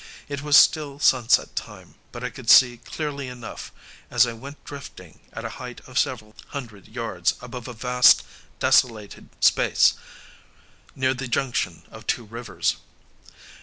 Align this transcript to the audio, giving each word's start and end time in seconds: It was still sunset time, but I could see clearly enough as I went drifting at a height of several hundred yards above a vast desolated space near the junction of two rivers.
It 0.27 0.41
was 0.41 0.57
still 0.57 0.97
sunset 0.97 1.55
time, 1.55 1.93
but 2.11 2.23
I 2.23 2.31
could 2.31 2.49
see 2.49 2.77
clearly 2.77 3.27
enough 3.27 3.71
as 4.09 4.25
I 4.25 4.33
went 4.33 4.65
drifting 4.65 5.19
at 5.31 5.45
a 5.45 5.49
height 5.61 5.79
of 5.85 5.99
several 5.99 6.33
hundred 6.47 6.87
yards 6.87 7.35
above 7.39 7.67
a 7.67 7.73
vast 7.73 8.23
desolated 8.57 9.29
space 9.41 9.93
near 10.95 11.13
the 11.13 11.27
junction 11.27 11.83
of 11.91 12.07
two 12.07 12.25
rivers. 12.25 12.77